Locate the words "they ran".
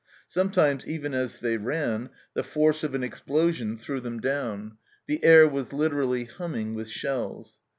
1.41-2.09